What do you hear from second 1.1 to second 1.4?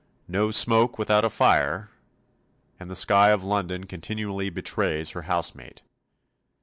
a